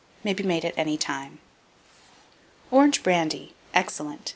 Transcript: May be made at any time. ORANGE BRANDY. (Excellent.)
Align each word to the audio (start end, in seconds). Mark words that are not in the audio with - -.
May 0.23 0.33
be 0.33 0.41
made 0.41 0.65
at 0.65 0.75
any 0.75 0.97
time. 0.97 1.37
ORANGE 2.71 3.03
BRANDY. 3.03 3.53
(Excellent.) 3.75 4.29